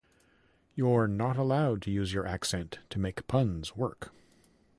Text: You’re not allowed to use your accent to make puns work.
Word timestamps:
You’re 0.73 1.05
not 1.05 1.37
allowed 1.37 1.83
to 1.83 1.91
use 1.91 2.11
your 2.11 2.25
accent 2.25 2.79
to 2.89 2.97
make 2.97 3.27
puns 3.27 3.75
work. 3.75 4.11